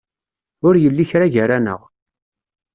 [0.67, 1.81] Ur yelli kra gar-aneɣ.